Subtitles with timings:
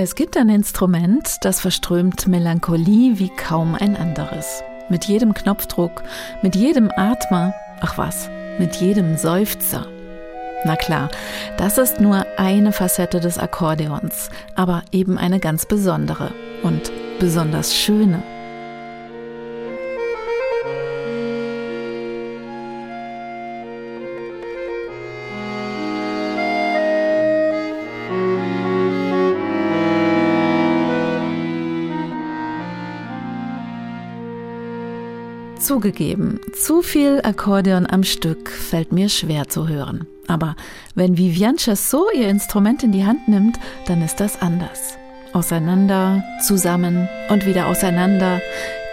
[0.00, 4.62] Es gibt ein Instrument, das verströmt Melancholie wie kaum ein anderes.
[4.88, 6.04] Mit jedem Knopfdruck,
[6.40, 8.30] mit jedem Atmer, ach was,
[8.60, 9.88] mit jedem Seufzer.
[10.64, 11.08] Na klar,
[11.56, 16.30] das ist nur eine Facette des Akkordeons, aber eben eine ganz besondere
[16.62, 18.22] und besonders schöne.
[35.68, 40.06] Zugegeben, zu viel Akkordeon am Stück fällt mir schwer zu hören.
[40.26, 40.56] Aber
[40.94, 44.96] wenn Viviane Chassot ihr Instrument in die Hand nimmt, dann ist das anders.
[45.34, 48.40] Auseinander, zusammen und wieder auseinander.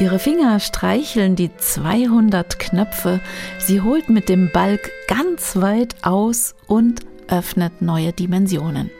[0.00, 3.20] Ihre Finger streicheln die 200 Knöpfe.
[3.60, 8.90] Sie holt mit dem Balk ganz weit aus und öffnet neue Dimensionen.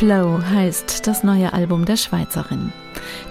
[0.00, 2.72] Flow heißt das neue Album der Schweizerin.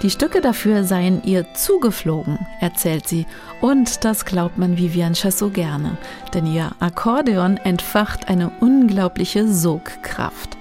[0.03, 3.25] Die Stücke dafür seien ihr zugeflogen, erzählt sie.
[3.59, 5.97] Und das glaubt man Vivian Chassot gerne,
[6.35, 10.57] denn ihr Akkordeon entfacht eine unglaubliche Sogkraft.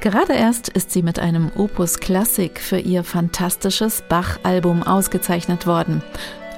[0.00, 6.02] Gerade erst ist sie mit einem Opus Klassik für ihr fantastisches Bach-Album ausgezeichnet worden.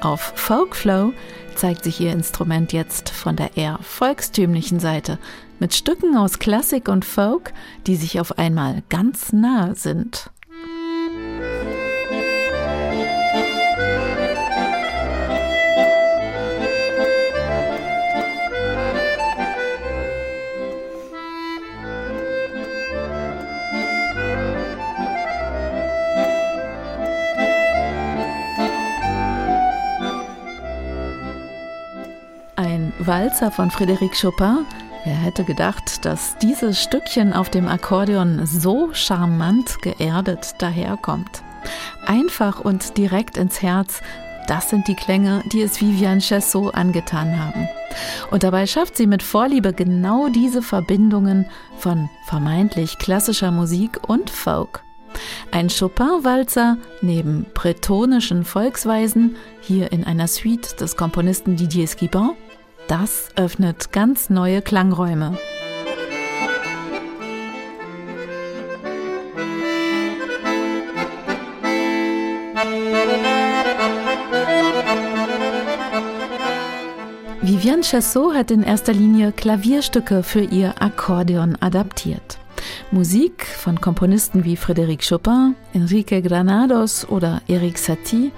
[0.01, 1.13] Auf Folkflow
[1.55, 5.19] zeigt sich ihr Instrument jetzt von der eher volkstümlichen Seite,
[5.59, 7.53] mit Stücken aus Klassik und Folk,
[7.87, 10.31] die sich auf einmal ganz nahe sind.
[33.07, 34.67] Walzer von Frédéric Chopin
[35.07, 41.45] Wer hätte gedacht, dass dieses Stückchen auf dem Akkordeon so charmant geerdet daherkommt?
[42.07, 44.01] Einfach und direkt ins Herz,
[44.49, 47.69] das sind die Klänge, die es Viviane Chessot angetan haben.
[48.33, 51.47] Und dabei schafft sie mit Vorliebe genau diese Verbindungen
[51.79, 54.83] von vermeintlich klassischer Musik und Folk.
[55.53, 62.33] Ein Chopin-Walzer neben bretonischen Volksweisen, hier in einer Suite des Komponisten Didier Skibon,
[62.89, 65.37] das öffnet ganz neue Klangräume.
[77.43, 82.39] Viviane Chassot hat in erster Linie Klavierstücke für ihr Akkordeon adaptiert.
[82.93, 88.31] Musik von Komponisten wie Frédéric Chopin, Enrique Granados oder Eric Satie,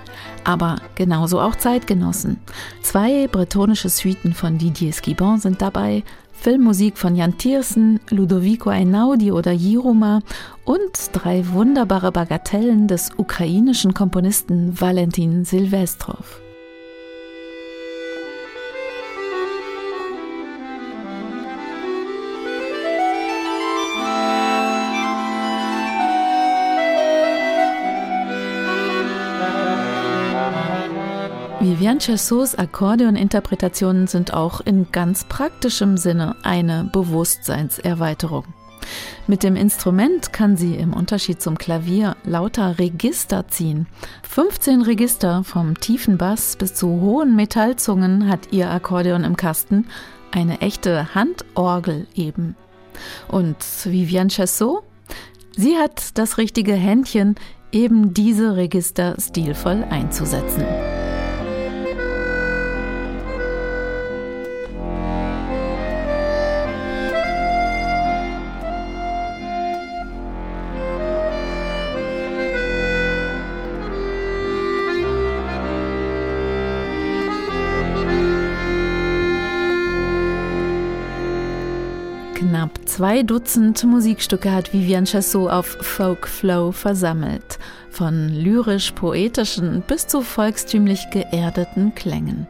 [0.43, 2.39] aber genauso auch Zeitgenossen.
[2.81, 9.53] Zwei bretonische Suiten von Didier Skibon sind dabei, Filmmusik von Jan Tiersen, Ludovico Einaudi oder
[9.53, 10.21] Jiruma
[10.65, 16.41] und drei wunderbare Bagatellen des ukrainischen Komponisten Valentin Silvestrov.
[31.79, 38.47] Viviane Chassots Akkordeon-Interpretationen sind auch in ganz praktischem Sinne eine Bewusstseinserweiterung.
[39.29, 43.87] Mit dem Instrument kann sie im Unterschied zum Klavier lauter Register ziehen.
[44.25, 49.87] 15 Register vom tiefen Bass bis zu hohen Metallzungen hat ihr Akkordeon im Kasten,
[50.33, 52.57] eine echte Handorgel eben.
[53.29, 54.83] Und Viviane Chassot?
[55.57, 57.37] Sie hat das richtige Händchen,
[57.71, 60.65] eben diese Register stilvoll einzusetzen.
[82.39, 87.59] Knapp zwei Dutzend Musikstücke hat Vivian Chassot auf Folk Flow versammelt,
[87.91, 92.47] von lyrisch-poetischen bis zu volkstümlich geerdeten Klängen.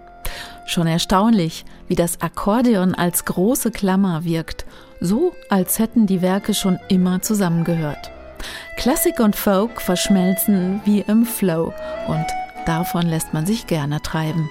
[0.66, 4.66] Schon erstaunlich, wie das Akkordeon als große Klammer wirkt,
[5.00, 8.10] so als hätten die Werke schon immer zusammengehört.
[8.76, 11.72] Klassik und Folk verschmelzen wie im Flow
[12.08, 12.26] und
[12.66, 14.50] davon lässt man sich gerne treiben.